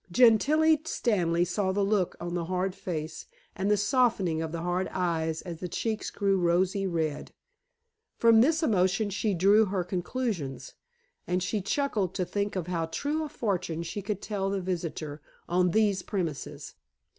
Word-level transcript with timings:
Gentilla 0.11 0.79
Stanley 0.85 1.45
saw 1.45 1.71
the 1.71 1.83
look 1.83 2.15
on 2.19 2.33
the 2.33 2.45
hard 2.45 2.73
face 2.73 3.27
and 3.55 3.69
the 3.69 3.77
softening 3.77 4.41
of 4.41 4.51
the 4.51 4.63
hard 4.63 4.87
eyes 4.91 5.43
as 5.43 5.59
the 5.59 5.67
cheeks 5.67 6.09
grew 6.09 6.39
rosy 6.39 6.87
red. 6.87 7.31
From 8.17 8.41
this 8.41 8.63
emotion 8.63 9.11
she 9.11 9.35
drew 9.35 9.65
her 9.65 9.83
conclusions, 9.83 10.73
and 11.27 11.43
she 11.43 11.61
chuckled 11.61 12.15
to 12.15 12.25
think 12.25 12.55
of 12.55 12.65
how 12.65 12.87
true 12.87 13.23
a 13.23 13.29
fortune 13.29 13.83
she 13.83 14.01
could 14.01 14.23
tell 14.23 14.49
the 14.49 14.59
visitor 14.59 15.21
on 15.47 15.69
these 15.69 16.01
premises. 16.01 16.73